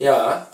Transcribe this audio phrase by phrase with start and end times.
[0.00, 0.48] Ja.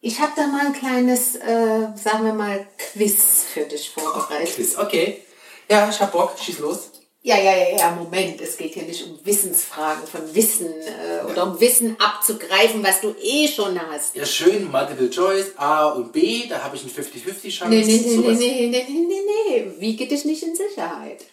[0.00, 4.54] Ich habe da mal ein kleines, äh, sagen wir mal, Quiz für dich vorbereitet.
[4.54, 5.22] Quiz, okay.
[5.68, 6.90] Ja, ich hab Bock, schieß los.
[7.22, 8.40] Ja, ja, ja, ja, Moment.
[8.40, 13.14] Es geht hier nicht um Wissensfragen von Wissen äh, oder um Wissen abzugreifen, was du
[13.20, 14.16] eh schon hast.
[14.16, 17.68] Ja, schön, Multiple Choice, A und B, da habe ich einen 50-50-Chance.
[17.68, 18.38] Nee, nee, nee, Sowas.
[18.38, 19.80] nee, nee, nee, nee, nee, nee.
[19.80, 21.26] Wiege dich nicht in Sicherheit.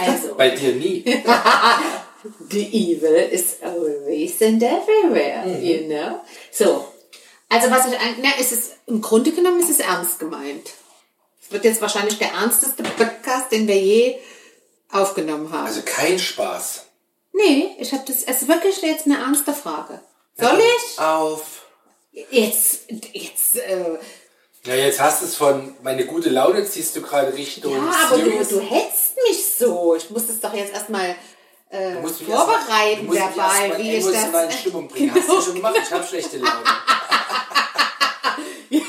[0.00, 1.04] Also, Bei dir nie.
[2.48, 6.20] The evil is always and everywhere, you know?
[6.50, 6.86] So.
[7.48, 10.70] Also, was ich eigentlich, na, es ist, im Grunde genommen ist es ernst gemeint.
[11.42, 14.16] Es wird jetzt wahrscheinlich der ernsteste Podcast, den wir je
[14.90, 15.66] aufgenommen haben.
[15.66, 16.86] Also kein Spaß.
[17.32, 20.00] nee, ich habe das, es ist wirklich jetzt eine ernste Frage.
[20.38, 20.98] Soll ich?
[20.98, 21.66] Auf.
[22.30, 23.98] Jetzt, jetzt, äh,
[24.64, 28.18] Ja, jetzt hast du es von meine gute Laune ziehst du gerade Richtung ja, aber
[28.18, 29.94] du, du hetzt mich so.
[29.94, 31.16] Ich muss das doch jetzt erstmal
[31.72, 31.94] äh,
[32.24, 34.60] vorbereiten mal- mal wie ich emotional in das.
[34.60, 35.14] Stimmung bringen.
[35.14, 35.76] Hast du schon gemacht?
[35.82, 36.64] Ich habe schlechte Laune.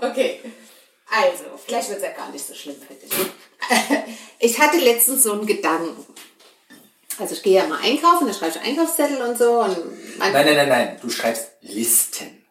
[0.00, 0.40] Okay,
[1.10, 3.10] also, vielleicht wird es ja gar nicht so schlimm für dich.
[4.38, 6.04] Ich hatte letztens so einen Gedanken.
[7.18, 9.60] Also ich gehe ja mal einkaufen, da schreibe ich Einkaufszettel und so.
[9.62, 10.98] Und Nein, nein, nein, nein.
[11.00, 12.44] Du schreibst Listen.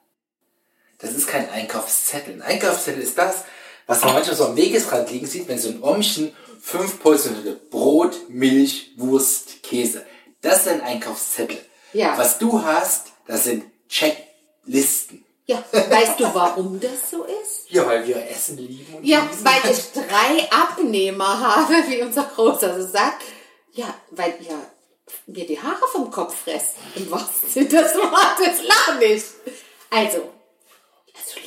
[0.98, 2.34] Das ist kein Einkaufszettel.
[2.36, 3.44] Ein Einkaufszettel ist das,
[3.88, 8.30] was man manchmal so am Wegesrand liegen sieht, wenn so ein Ommchen fünf Portionen Brot,
[8.30, 10.06] Milch, Wurst, Käse.
[10.42, 11.58] Das ist ein Einkaufszettel.
[11.94, 12.18] Ja.
[12.18, 15.26] Was du hast, das sind Checklisten.
[15.46, 17.70] Ja, weißt du, warum das so ist?
[17.70, 18.96] Ja, weil wir Essen lieben.
[18.96, 19.46] Und Ja, genießen.
[19.46, 23.24] weil ich drei Abnehmer habe, wie unser Großer so sagt.
[23.74, 24.58] Ja, weil ihr
[25.28, 26.76] mir die Haare vom Kopf fresst.
[26.96, 28.64] Im wahrsten Sinne des Wortes.
[28.66, 29.26] Lach nicht.
[29.90, 30.18] Also,
[31.14, 31.40] also.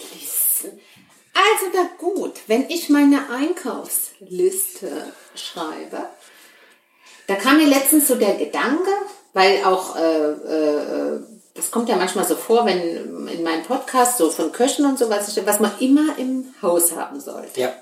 [1.37, 6.07] Also na gut, wenn ich meine Einkaufsliste schreibe,
[7.27, 8.91] da kam mir letztens so der Gedanke,
[9.35, 11.21] weil auch, äh, äh,
[11.53, 15.11] das kommt ja manchmal so vor, wenn in meinem Podcast so von Köchen und so,
[15.11, 17.61] was, was man immer im Haus haben sollte.
[17.61, 17.75] Ja.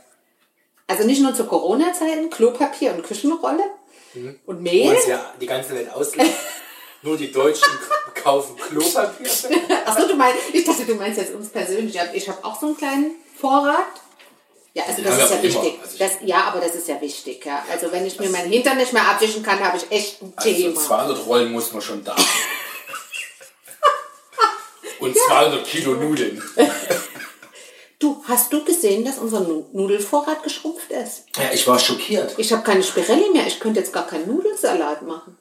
[0.88, 3.62] Also nicht nur zu Corona-Zeiten, Klopapier und Küchenrolle
[4.14, 4.94] und Wo Mehl.
[4.94, 6.28] uns ja die ganze Welt auslacht.
[7.02, 7.68] Nur die Deutschen
[8.14, 9.28] kaufen Klopapier.
[9.84, 11.98] Achso, du meinst, ich dachte, du meinst jetzt uns persönlich.
[12.14, 13.10] Ich habe auch so einen kleinen
[13.44, 13.94] Vorrat.
[14.72, 15.78] Ja, also das ist ja wichtig.
[15.82, 17.44] Also Das, ja, aber das ist ja wichtig.
[17.44, 17.62] Ja.
[17.70, 20.50] Also wenn ich mir meinen Hintern nicht mehr abwischen kann, habe ich echt ein Also
[20.50, 20.80] Thema.
[20.80, 22.16] 200 Rollen muss man schon da.
[25.00, 26.42] Und 200 Kilo Nudeln.
[28.00, 31.24] Du, hast du gesehen, dass unser Nu- Nudelvorrat geschrumpft ist?
[31.36, 32.34] Ja, ich war schockiert.
[32.36, 33.46] Ich habe keine Spirelli mehr.
[33.46, 35.38] Ich könnte jetzt gar keinen Nudelsalat machen.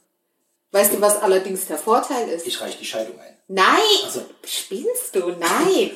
[0.74, 2.48] Weißt du, was allerdings der Vorteil ist?
[2.48, 3.38] Ich reiche die Scheidung ein.
[3.48, 4.12] Nein!
[4.12, 4.22] so.
[4.44, 5.20] Spinnst du?
[5.30, 5.92] Nein!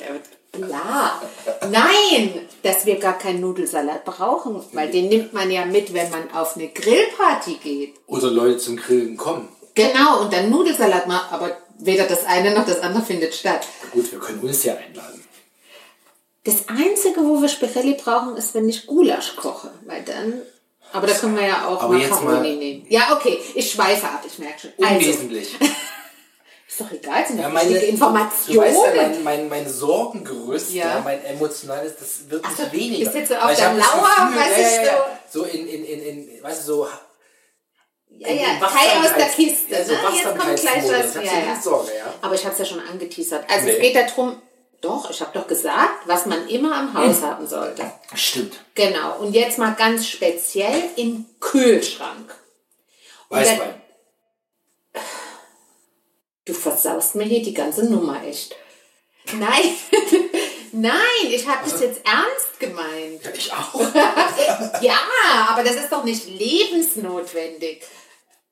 [0.52, 1.20] Bla.
[1.68, 2.48] Nein!
[2.62, 6.54] Dass wir gar keinen Nudelsalat brauchen, weil den nimmt man ja mit, wenn man auf
[6.54, 7.94] eine Grillparty geht.
[8.06, 9.48] Oder Leute zum Grillen kommen.
[9.74, 13.66] Genau, und dann Nudelsalat macht, aber weder das eine noch das andere findet statt.
[13.90, 15.24] Gut, wir können uns ja einladen.
[16.44, 20.42] Das Einzige, wo wir Spirelli brauchen, ist, wenn ich Gulasch koche, weil dann...
[20.92, 22.86] Aber da können wir ja auch Aber Macaroni nehmen.
[22.88, 24.72] Ja, okay, ich schweife ab, ich merke schon.
[24.80, 25.54] Also, Unwesentlich.
[26.68, 28.60] ist doch egal, sind ja, meine, wichtige du Informationen.
[28.60, 30.86] weißt ja, mein, mein, mein Sorgengerüst, Ja.
[30.96, 31.00] ja.
[31.04, 33.04] mein emotionales, das wird Ach so, nicht weniger.
[33.04, 35.84] bist jetzt so auf das Lauer, Gefühl, was ja, ich ja, ja, so in, in,
[35.84, 36.88] in, in, weißt du, so
[38.10, 39.72] Ja, ja, Teil aus der Kiste.
[39.74, 39.98] Ja, so ne?
[40.14, 41.14] Jetzt kommt gleich was.
[41.14, 42.14] Ja, so Sorge, ja.
[42.22, 43.44] Aber ich habe es ja schon angeteasert.
[43.48, 43.92] Also es Nee.
[43.92, 44.40] geht darum,
[44.80, 47.08] doch, ich habe doch gesagt, was man immer am Hm.
[47.08, 47.90] Haus haben sollte.
[48.14, 48.60] Stimmt.
[48.74, 49.18] Genau.
[49.18, 52.34] Und jetzt mal ganz speziell im Kühlschrank.
[53.28, 53.82] Weißwein.
[56.44, 58.56] Du versaust mir hier die ganze Nummer echt.
[59.34, 59.74] Nein,
[60.72, 63.22] nein, ich habe das jetzt ernst gemeint.
[63.22, 63.80] Ja, ich auch.
[64.80, 64.96] Ja,
[65.50, 67.82] aber das ist doch nicht lebensnotwendig.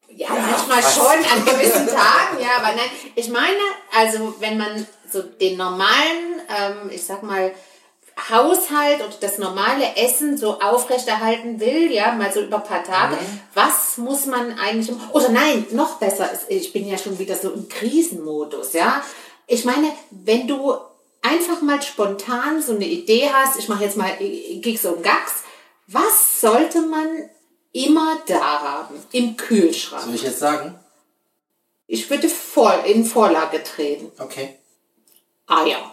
[0.08, 0.94] Ja, manchmal was?
[0.94, 2.90] schon an gewissen Tagen, ja, aber nein.
[3.14, 3.58] Ich meine,
[3.94, 7.52] also wenn man so den normalen, ähm, ich sag mal,
[8.30, 13.18] Haushalt und das normale Essen so aufrechterhalten will, ja, mal so über ein paar Tage,
[13.52, 17.68] was muss man eigentlich, oder nein, noch besser, ich bin ja schon wieder so im
[17.68, 19.02] Krisenmodus, ja.
[19.46, 20.74] Ich meine, wenn du
[21.20, 25.44] einfach mal spontan so eine Idee hast, ich mache jetzt mal Gigs und Gags,
[25.86, 27.28] was sollte man
[27.84, 30.04] immer da haben im Kühlschrank?
[30.04, 30.78] Soll ich jetzt sagen?
[31.86, 34.10] Ich würde vor, in Vorlage treten.
[34.18, 34.58] Okay.
[35.46, 35.92] Eier.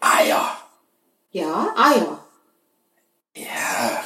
[0.00, 0.56] Eier.
[1.30, 2.24] Ja, Eier.
[3.34, 4.04] Ja.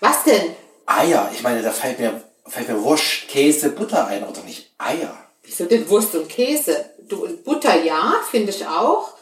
[0.00, 0.56] Was denn?
[0.86, 1.30] Eier.
[1.34, 4.72] Ich meine, da fällt mir, fällt mir Wurst, Käse, Butter ein, oder nicht?
[4.78, 5.16] Eier.
[5.42, 6.90] Wieso denn Wurst und Käse?
[7.08, 9.12] Du, Butter ja, finde ich auch.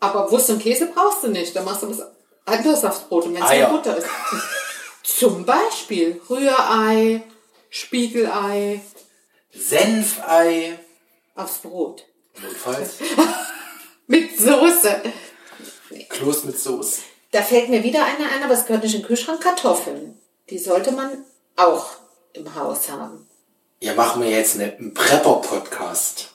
[0.00, 1.56] Aber Wurst und Käse brauchst du nicht.
[1.56, 2.02] Da machst du was
[2.44, 3.24] anderes aufs Brot.
[3.24, 4.06] Und wenn es nur Butter ist.
[5.06, 7.22] Zum Beispiel Rührei,
[7.70, 8.80] Spiegelei.
[9.52, 10.78] Senfei.
[11.36, 12.04] Aufs Brot.
[12.42, 12.94] Notfalls.
[14.08, 15.02] Mit Soße.
[16.08, 17.00] Kloß mit Soße.
[17.30, 19.40] Da fällt mir wieder eine ein, aber es gehört nicht in den Kühlschrank.
[19.42, 20.18] Kartoffeln.
[20.50, 21.24] Die sollte man
[21.56, 21.86] auch
[22.32, 23.26] im Haus haben.
[23.80, 26.30] Ja, machen wir jetzt eine- einen Prepper-Podcast.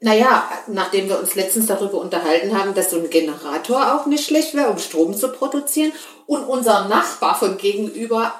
[0.00, 4.54] Naja, nachdem wir uns letztens darüber unterhalten haben, dass so ein Generator auch nicht schlecht
[4.54, 5.92] wäre, um Strom zu produzieren
[6.26, 8.34] und unser Nachbar von gegenüber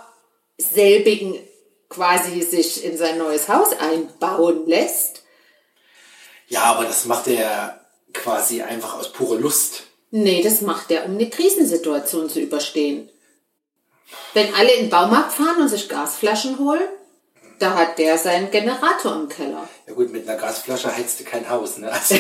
[0.58, 1.38] selbigen
[1.88, 5.22] quasi sich in sein neues Haus einbauen lässt.
[6.48, 7.80] Ja, aber das macht er
[8.12, 9.84] quasi einfach aus purer Lust.
[10.10, 13.10] Nee, das macht er, um eine Krisensituation zu überstehen.
[14.34, 16.88] Wenn alle in den Baumarkt fahren und sich Gasflaschen holen,
[17.58, 19.68] da hat der seinen Generator im Keller.
[19.86, 21.90] Ja gut, mit einer Gasflasche heizt du kein Haus, ne?
[21.90, 22.16] Also,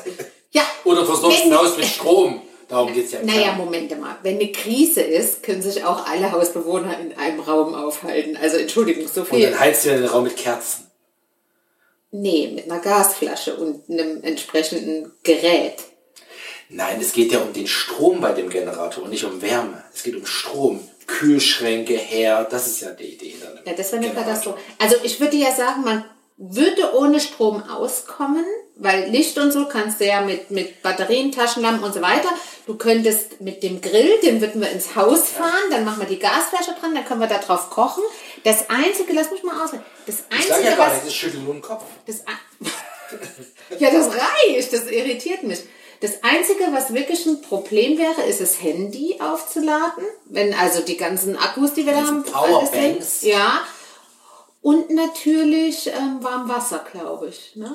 [0.52, 0.62] Ja.
[0.84, 2.40] oder versorgst ein Haus mit Strom.
[2.68, 3.20] Darum geht's ja.
[3.22, 4.16] Naja, Moment mal.
[4.22, 8.36] Wenn eine Krise ist, können sich auch alle Hausbewohner in einem Raum aufhalten.
[8.36, 9.50] Also Entschuldigung, so Und viel.
[9.50, 10.86] dann heizt du den Raum mit Kerzen.
[12.10, 15.74] Nee, mit einer Gasflasche und einem entsprechenden Gerät.
[16.68, 19.84] Nein, es geht ja um den Strom bei dem Generator und nicht um Wärme.
[19.94, 20.88] Es geht um Strom.
[21.06, 23.34] Kühlschränke, Herd, das ist ja die Idee.
[23.40, 24.14] dem Ja, das wäre eine.
[24.14, 24.58] Katastrophe.
[24.78, 26.04] Also ich würde ja sagen, man
[26.36, 28.44] würde ohne Strom auskommen,
[28.76, 32.28] weil Licht und so kannst du ja mit, mit Batterien, Taschenlampen und so weiter.
[32.66, 36.18] Du könntest mit dem Grill, den würden wir ins Haus fahren, dann machen wir die
[36.18, 38.02] Gasflasche dran, dann können wir da drauf kochen.
[38.44, 40.94] Das Einzige, lass mich mal ausreden, das Ich Einzige, ja gar was...
[40.94, 41.84] nicht, das schüttelt nur den Kopf.
[42.06, 42.16] Das
[43.78, 45.60] ja, das reicht, das irritiert mich.
[46.00, 50.04] Das Einzige, was wirklich ein Problem wäre, ist das Handy aufzuladen.
[50.26, 53.22] Wenn also die ganzen Akkus, die wir da haben, Powerbanks.
[53.22, 53.60] Ja.
[54.62, 57.54] Und natürlich ähm, warm Wasser, glaube ich.
[57.56, 57.74] Ne?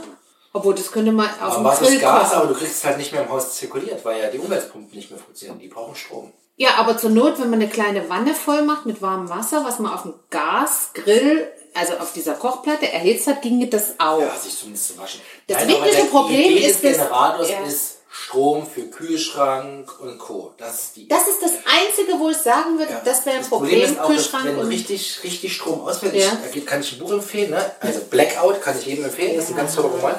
[0.53, 3.13] Obwohl, das könnte man auf dem Grill ist Gas, aber du kriegst es halt nicht
[3.13, 5.59] mehr im Haus zirkuliert, weil ja die Umweltpumpen nicht mehr funktionieren.
[5.59, 6.33] Die brauchen Strom.
[6.57, 9.79] Ja, aber zur Not, wenn man eine kleine Wanne voll macht mit warmem Wasser, was
[9.79, 14.19] man auf dem Gasgrill, also auf dieser Kochplatte erhitzt hat, ginge das auch.
[14.19, 15.21] Ja, sich zumindest zu waschen.
[15.47, 17.63] Das wirkliche Problem Idee ist das- Generators ja.
[17.63, 20.54] ist Strom für Kühlschrank und Co.
[20.58, 23.02] Das ist die Das ist das Einzige, wo ich sagen würde, Ja.
[23.06, 24.68] das wäre ein Das Problem, ist auch, dass Kühlschrank wenn und...
[24.68, 26.38] richtig, richtig Strom ausfällt, Ja.
[26.54, 27.72] ich, kann ich ein Buch empfehlen, ne?
[27.80, 30.16] also Blackout kann ich jedem empfehlen, das ist ein ganz toller Roman.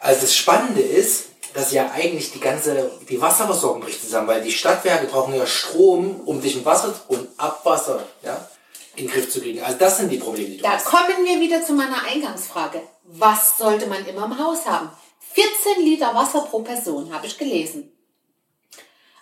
[0.00, 4.50] Also das Spannende ist, dass ja eigentlich die ganze, die Wasserversorgung bricht zusammen, weil die
[4.50, 8.48] Stadtwerke brauchen ja Strom, um dich im Wasser und Abwasser ja,
[8.96, 9.62] in den Griff zu kriegen.
[9.62, 10.86] Also das sind die Probleme, die du Da hast.
[10.86, 12.80] kommen wir wieder zu meiner Eingangsfrage.
[13.04, 14.88] Was sollte man immer im Haus haben?
[15.34, 17.90] 14 Liter Wasser pro Person, habe ich gelesen.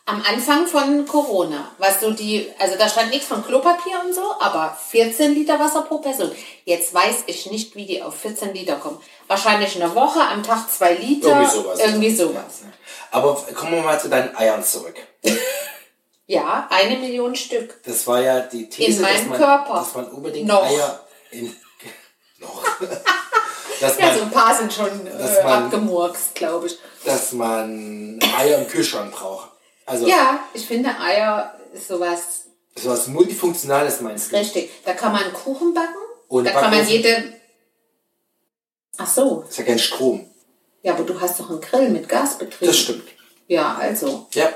[0.07, 4.35] Am Anfang von Corona, was so die, also da stand nichts von Klopapier und so,
[4.41, 6.33] aber 14 Liter Wasser pro Person.
[6.65, 9.01] Jetzt weiß ich nicht, wie die auf 14 Liter kommen.
[9.29, 11.29] Wahrscheinlich eine Woche, am Tag zwei Liter.
[11.29, 11.79] Irgendwie sowas.
[11.79, 12.63] Irgendwie sowas.
[13.13, 14.97] Aber kommen wir mal zu deinen Eiern zurück.
[16.27, 17.83] Ja, eine Million Stück.
[17.83, 19.75] Das war ja die These, In meinem dass, man, Körper.
[19.75, 20.63] dass man unbedingt Noch.
[20.63, 21.57] Eier in,
[22.39, 22.65] noch.
[23.81, 26.79] dass Ja, man so ein paar sind schon äh, man- abgemurkst, glaube ich.
[27.05, 29.49] dass man Eier im Kühlschrank braucht.
[29.87, 32.45] Also Ja, ich finde Eier ist sowas
[32.77, 34.37] sowas Multifunktionales meinst du?
[34.37, 34.71] richtig.
[34.85, 35.95] Da kann man Kuchen backen.
[36.29, 37.35] Und da kann man jede.
[38.99, 40.27] Ach so, ist ja kein Strom.
[40.83, 42.69] ja, aber du hast doch einen Grill mit Gasbetrieb.
[42.69, 43.09] Das stimmt.
[43.49, 44.27] Ja, also.
[44.35, 44.49] Ja.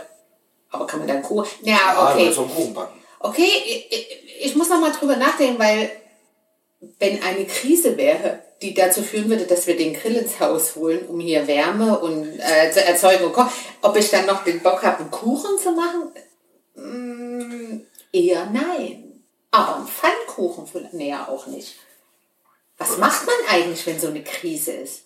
[0.71, 1.49] Aber kann man dann Kuchen?
[1.63, 2.25] Ja, Ja, du okay.
[2.25, 3.01] kannst auch Kuchen backen.
[3.21, 5.91] Okay, ich, ich- ich muss noch mal drüber nachdenken, weil
[6.99, 11.07] wenn eine Krise wäre, die dazu führen würde, dass wir den Grill ins Haus holen,
[11.07, 14.83] um hier Wärme und äh, zu erzeugen und kochen, ob ich dann noch den Bock
[14.83, 16.13] habe, einen Kuchen zu machen?
[16.75, 17.81] Mm,
[18.13, 19.23] eher nein.
[19.51, 21.77] Aber einen Pfannkuchen vielleicht, nee, auch nicht.
[22.79, 25.03] Was macht man eigentlich, wenn so eine Krise ist?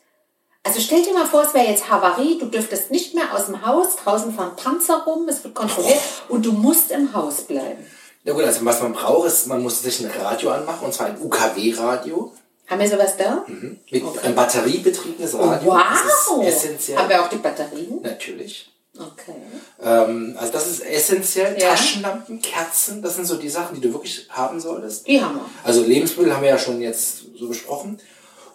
[0.63, 3.65] Also stell dir mal vor, es wäre jetzt Havarie, du dürftest nicht mehr aus dem
[3.65, 7.87] Haus, draußen fahren Panzer rum, es wird kontrolliert und du musst im Haus bleiben.
[8.25, 11.07] Ja gut, also was man braucht, ist, man muss sich ein Radio anmachen, und zwar
[11.07, 12.33] ein UKW-Radio.
[12.67, 13.47] Haben wir sowas da?
[13.91, 15.73] Mit einem batteriebetriebenes Radio.
[15.73, 16.45] Wow!
[16.45, 16.99] Das ist essentiell.
[16.99, 18.03] Haben wir auch die Batterien?
[18.03, 18.71] Natürlich.
[18.99, 19.35] Okay.
[19.83, 21.57] Ähm, also das ist essentiell.
[21.59, 21.71] Ja.
[21.71, 25.07] Taschenlampen, Kerzen, das sind so die Sachen, die du wirklich haben solltest.
[25.07, 25.45] Die haben wir.
[25.63, 28.01] Also Lebensmittel haben wir ja schon jetzt so besprochen.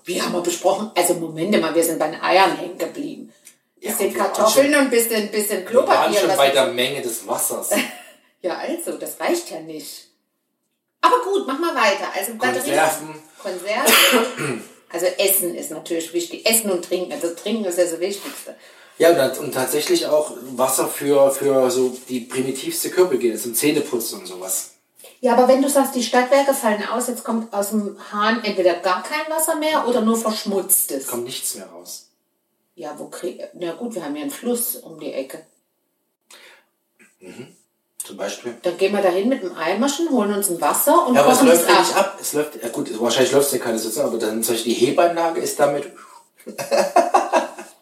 [0.04, 0.92] Wie haben wir besprochen?
[0.96, 3.32] Also Moment mal, wir sind bei den Eiern hängen geblieben.
[3.80, 6.20] Ja, Bisschen und waren Kartoffeln und ein bisschen, bisschen Wir waren Klopapier.
[6.20, 7.70] schon bei der Menge des Wassers.
[8.44, 10.10] ja, also, das reicht ja nicht.
[11.02, 12.08] Aber gut, mach mal weiter.
[12.16, 12.78] Also Batterien.
[12.78, 13.16] Konserven.
[13.42, 14.64] Konserven.
[14.90, 16.46] Also Essen ist natürlich wichtig.
[16.46, 17.12] Essen und Trinken.
[17.12, 18.56] Also Trinken ist ja das Wichtigste.
[19.00, 24.76] Ja, und, tatsächlich auch Wasser für, für so die primitivste Körperhygiene, zum Zähneputzen und sowas.
[25.20, 28.76] Ja, aber wenn du sagst, die Stadtwerke fallen aus, jetzt kommt aus dem Hahn entweder
[28.76, 31.08] gar kein Wasser mehr oder nur verschmutztes.
[31.08, 32.10] Kommt nichts mehr raus.
[32.76, 33.42] Ja, wo krieg...
[33.54, 35.46] Na gut, wir haben ja einen Fluss um die Ecke.
[38.06, 38.56] Zum Beispiel.
[38.62, 41.42] Dann gehen wir dahin mit dem Eimerchen, holen uns ein Wasser und Ja, aber es
[41.42, 41.80] läuft ja ab.
[41.82, 42.18] nicht ab.
[42.22, 44.80] Es läuft, ja gut, wahrscheinlich läuft es ja keine Sozial, aber dann zum Beispiel die
[44.86, 45.92] Hebeanlage ist damit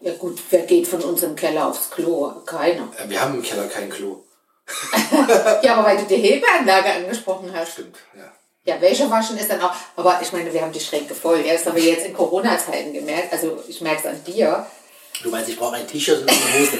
[0.03, 2.31] Ja gut, wer geht von unserem Keller aufs Klo?
[2.45, 2.87] Keiner.
[2.97, 4.23] Äh, Wir haben im Keller kein Klo.
[5.63, 7.73] Ja, aber weil du die Hebeanlage angesprochen hast.
[7.73, 8.31] Stimmt, ja.
[8.63, 11.39] Ja, Wäsche waschen ist dann auch, aber ich meine, wir haben die Schränke voll.
[11.45, 13.33] Ja, das haben wir jetzt in Corona-Zeiten gemerkt.
[13.33, 14.65] Also ich merke es an dir.
[15.23, 16.77] Du meinst, ich brauche ein T-Shirt und eine Hose?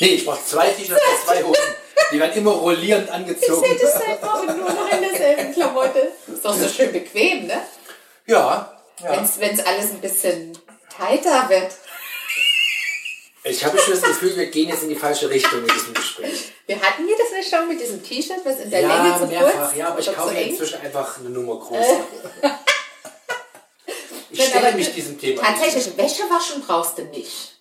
[0.00, 1.62] nee, ich brauche zwei T-Shirts und zwei Hosen.
[2.12, 3.64] Die werden immer rollierend Ich angezogen.
[3.66, 6.12] sehe das seit Wochen nur noch in derselben Klamotte.
[6.32, 7.62] Ist doch so schön bequem, ne?
[8.26, 9.26] Ja, ja.
[9.38, 10.56] Wenn es alles ein bisschen
[10.94, 11.72] tighter wird.
[13.44, 16.52] Ich habe schon das Gefühl, wir gehen jetzt in die falsche Richtung mit diesem Gespräch.
[16.66, 19.26] Wir hatten wir das nicht schon mit diesem T-Shirt, was in der Ja, Länge zu
[19.26, 19.52] mehrfach.
[19.70, 22.04] kurz Ja, aber ich kaufe mir inzwischen einfach eine Nummer größer.
[24.34, 27.51] Ich stelle mich diesem Thema Tatsächlich, Wäsche waschen brauchst du nicht.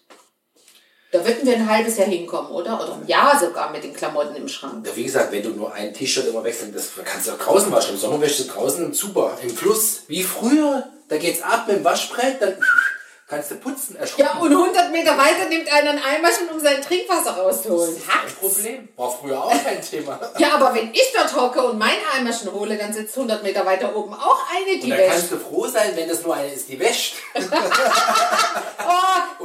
[1.11, 2.75] Da würden wir ein halbes Jahr hinkommen, oder?
[2.81, 4.87] Oder ein Jahr sogar mit den Klamotten im Schrank.
[4.87, 7.69] Ja, wie gesagt, wenn du nur ein T-Shirt immer wechseln, das kannst du auch draußen
[7.71, 7.95] waschen.
[7.95, 10.03] Im Sommer wäschst du draußen im Zuber, im Fluss.
[10.07, 10.87] Wie früher.
[11.09, 12.55] Da geht's ab mit dem Waschbrett, dann
[13.27, 14.23] kannst du putzen, erschrocken.
[14.23, 17.93] Ja, und 100 Meter weiter nimmt einer ein Eimerchen, um sein Trinkwasser rauszuholen.
[18.07, 18.33] Kein Hackt's.
[18.35, 18.87] Problem.
[18.95, 20.17] War früher auch kein Thema.
[20.37, 23.93] Ja, aber wenn ich dort hocke und mein Eimerchen hole, dann sitzt 100 Meter weiter
[23.93, 25.09] oben auch eine, Und die da wäscht.
[25.11, 27.15] kannst du froh sein, wenn das nur eine ist, die wäscht.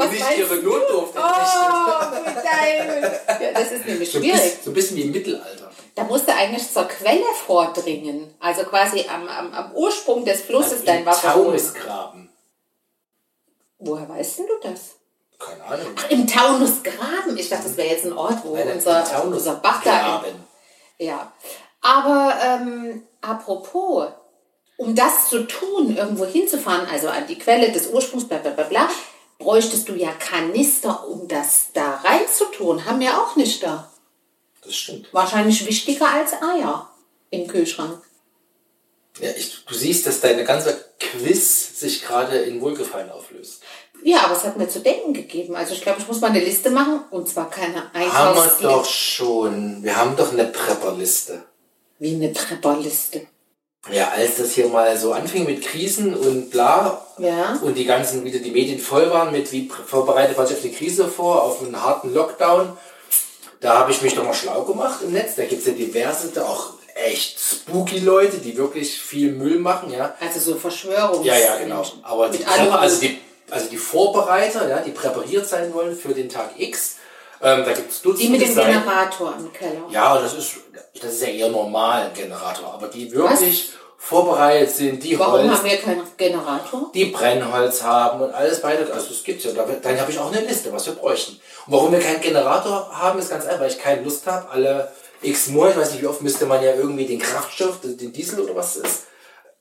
[0.05, 1.62] Und nicht ihre Notdurft entrichtet.
[1.69, 3.21] Oh, geil.
[3.41, 4.41] Ja, das ist nämlich So schwierig.
[4.41, 5.71] bisschen, so ein bisschen wie im Mittelalter.
[5.95, 8.35] Da musst du eigentlich zur Quelle vordringen.
[8.41, 11.33] Also quasi am, am, am Ursprung des Flusses dein Wasser.
[11.33, 12.29] Taunusgraben.
[13.79, 14.81] Woher weißt denn du das?
[15.38, 15.95] Keine Ahnung.
[16.09, 17.37] Im Taunusgraben.
[17.37, 20.45] Ich dachte, das wäre jetzt ein Ort, wo Nein, unser, unser Bach da Taunusgraben.
[20.99, 21.33] Ja.
[21.83, 24.09] Aber ähm, apropos,
[24.79, 28.65] um das zu tun, irgendwo hinzufahren, also an die Quelle des Ursprungs, bla bla bla
[28.65, 28.88] bla,
[29.38, 32.85] bräuchtest du ja Kanister, um das da reinzutun.
[32.85, 33.90] Haben wir auch nicht da.
[34.64, 35.12] Das stimmt.
[35.12, 36.90] Wahrscheinlich wichtiger als Eier
[37.31, 38.02] im Kühlschrank.
[39.21, 43.62] Ja, ich, du siehst, dass deine ganze Quiz sich gerade in Wohlgefallen auflöst.
[44.02, 45.57] Ja, aber es hat mir zu denken gegeben.
[45.57, 48.62] Also ich glaube, ich muss mal eine Liste machen und zwar keine Haben wir Einkaufsliste.
[48.62, 49.83] doch schon.
[49.83, 51.45] Wir haben doch eine Prepperliste.
[51.99, 53.26] Wie eine Trepperliste.
[53.90, 57.59] Ja, als das hier mal so anfing mit Krisen und bla Ja.
[57.62, 60.73] und die ganzen, wieder die Medien voll waren mit, wie vorbereitet man sich auf die
[60.73, 62.76] Krise vor, auf einen harten Lockdown,
[63.61, 65.35] da habe ich mich doch mal schlau gemacht im Netz.
[65.37, 70.14] Da gibt es ja diverse, auch echt spooky Leute, die wirklich viel Müll machen, ja.
[70.21, 71.26] Also so Verschwörungs.
[71.26, 71.85] Ja, ja, genau.
[72.02, 73.19] Aber die also die,
[73.50, 76.96] also die Vorbereiter, ja, die präpariert sein wollen für den Tag X,
[77.43, 78.73] ähm, da gibt es Die Dutzende mit dem Seiten.
[78.73, 79.83] Generator im Keller.
[79.90, 80.57] Ja, das ist,
[81.00, 82.75] das ist ja eher normal, ein Generator.
[82.75, 86.90] Aber die wirklich vorbereitet sind, die Warum Holz, haben wir keinen Generator?
[86.95, 88.93] die Brennholz haben und alles weiter.
[88.93, 89.52] Also das gibt's ja.
[89.52, 91.33] Da, dann habe ich auch eine Liste, was wir bräuchten.
[91.66, 94.49] Und warum wir keinen Generator haben, ist ganz einfach, weil ich keine Lust habe.
[94.50, 98.12] Alle x Monate, ich weiß nicht wie oft, müsste man ja irgendwie den Kraftstoff, den
[98.12, 99.02] Diesel oder was es ist,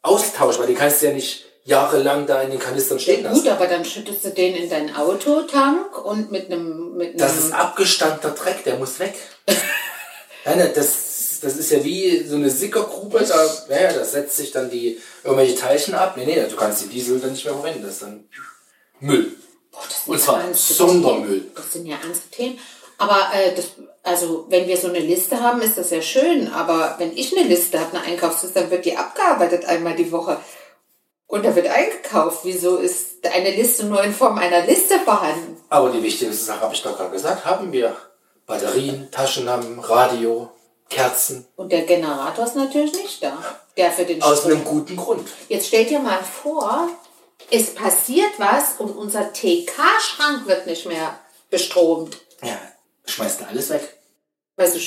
[0.01, 3.41] austauschen, weil den kannst du ja nicht jahrelang da in den Kanistern stehen lassen.
[3.41, 7.37] Gut, aber dann schüttest du den in deinen Autotank und mit einem mit einem Das
[7.37, 9.15] ist abgestandener Dreck, der muss weg.
[10.45, 14.69] Nein, das, das ist ja wie so eine Sickergrube, da, naja, da setzt sich dann
[14.69, 16.15] die irgendwelche Teilchen ab.
[16.15, 18.29] Nee, nee, du kannst die Diesel dann nicht mehr verwenden, das ist dann
[18.99, 19.33] Müll.
[19.71, 21.51] Boah, das Und zwar Sondermüll.
[21.55, 22.59] Das sind ja ernste Themen.
[22.99, 23.71] Aber äh, das,
[24.03, 26.47] also wenn wir so eine Liste haben, ist das ja schön.
[26.47, 30.39] Aber wenn ich eine Liste habe, eine Einkaufsliste, dann wird die abgearbeitet einmal die Woche.
[31.35, 32.39] Und da wird eingekauft.
[32.43, 35.57] Wieso ist eine Liste nur in Form einer Liste vorhanden?
[35.67, 37.93] Aber die wichtigste Sache habe ich doch gerade gesagt, haben wir.
[38.45, 40.49] Batterien, Taschenlampen, Radio,
[40.89, 41.45] Kerzen.
[41.57, 43.37] Und der Generator ist natürlich nicht da.
[43.75, 44.51] Der für den Aus Strom.
[44.53, 45.27] einem guten Grund.
[45.49, 46.87] Jetzt stell dir mal vor,
[47.51, 52.17] es passiert was und unser TK-Schrank wird nicht mehr bestromt.
[52.43, 52.57] Ja,
[53.07, 53.94] schmeißt du alles weg.
[54.57, 54.77] Also,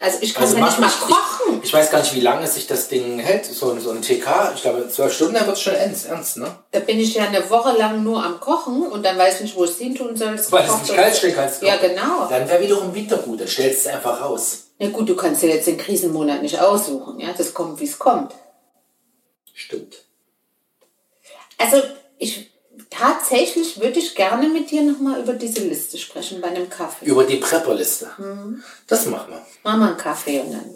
[0.00, 1.58] also ich kann Also ja nicht mal ich- kochen.
[1.58, 3.44] Ich, ich weiß gar nicht, wie lange sich das Ding hält.
[3.44, 6.36] So, ein- so ein TK, ich glaube, zwölf Stunden, dann wird es schon ernst, ernst,
[6.38, 6.56] ne?
[6.70, 9.56] Da bin ich ja eine Woche lang nur am Kochen und dann weiß ich nicht,
[9.56, 10.38] wo es hin tun soll.
[10.50, 11.62] Weil es nicht kalt stehen kannst.
[11.62, 12.28] Ja, genau.
[12.30, 14.68] Dann wäre wiederum gut, dann stellst du es einfach raus.
[14.78, 17.20] Na gut, du kannst ja jetzt den Krisenmonat nicht aussuchen.
[17.20, 18.32] Ja, das kommt, wie es kommt.
[19.52, 19.96] Stimmt.
[21.58, 21.82] Also
[22.16, 22.50] ich
[22.90, 27.06] tatsächlich würde ich gerne mit dir nochmal über diese Liste sprechen bei einem Kaffee.
[27.06, 28.10] Über die Prepperliste.
[28.18, 28.62] Mhm.
[28.86, 29.46] Das machen wir.
[29.62, 30.74] Mach mal einen Kaffee und dann